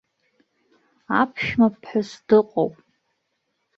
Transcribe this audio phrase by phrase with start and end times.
[1.21, 2.75] Аԥшәмаԥҳәыс дыҟоуп.